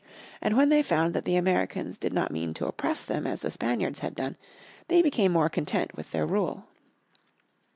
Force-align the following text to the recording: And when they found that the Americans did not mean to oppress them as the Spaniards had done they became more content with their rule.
And 0.41 0.57
when 0.57 0.69
they 0.69 0.81
found 0.81 1.13
that 1.13 1.25
the 1.25 1.35
Americans 1.35 1.99
did 1.99 2.11
not 2.11 2.31
mean 2.31 2.55
to 2.55 2.65
oppress 2.65 3.03
them 3.03 3.27
as 3.27 3.41
the 3.41 3.51
Spaniards 3.51 3.99
had 3.99 4.15
done 4.15 4.35
they 4.87 5.03
became 5.03 5.31
more 5.31 5.47
content 5.47 5.95
with 5.95 6.09
their 6.11 6.25
rule. 6.25 6.65